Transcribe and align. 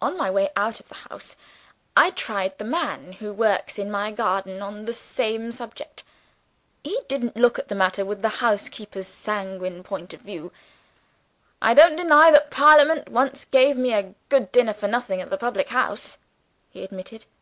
On 0.00 0.16
my 0.16 0.30
way 0.30 0.48
out 0.56 0.80
of 0.80 0.88
the 0.88 0.94
house, 0.94 1.36
I 1.94 2.12
tried 2.12 2.56
the 2.56 2.64
man 2.64 3.12
who 3.12 3.30
works 3.30 3.78
in 3.78 3.90
my 3.90 4.10
garden 4.10 4.62
on 4.62 4.86
the 4.86 4.94
same 4.94 5.52
subject. 5.52 6.02
He 6.82 6.98
didn't 7.08 7.36
look 7.36 7.58
at 7.58 7.68
the 7.68 7.74
matter 7.74 8.02
from 8.06 8.22
the 8.22 8.30
housekeeper's 8.40 9.06
sanguine 9.06 9.82
point 9.82 10.14
of 10.14 10.22
view. 10.22 10.50
'I 11.60 11.74
don't 11.74 11.96
deny 11.96 12.30
that 12.30 12.50
parliament 12.50 13.10
once 13.10 13.44
gave 13.44 13.76
me 13.76 13.92
a 13.92 14.14
good 14.30 14.50
dinner 14.50 14.72
for 14.72 14.88
nothing 14.88 15.20
at 15.20 15.28
the 15.28 15.36
public 15.36 15.68
house,' 15.68 16.16
he 16.70 16.82
admitted. 16.82 17.26